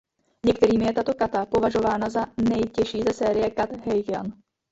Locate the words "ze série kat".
3.07-3.69